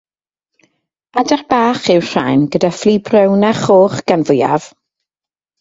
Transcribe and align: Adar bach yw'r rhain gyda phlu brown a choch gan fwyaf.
Adar 1.23 1.43
bach 1.53 1.83
yw'r 1.95 2.09
rhain 2.13 2.47
gyda 2.55 2.73
phlu 2.79 2.97
brown 3.11 3.47
a 3.51 3.53
choch 3.61 4.03
gan 4.09 4.29
fwyaf. 4.31 4.71